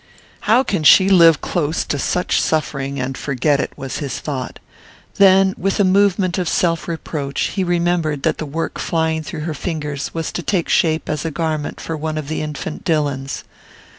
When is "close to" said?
1.41-1.99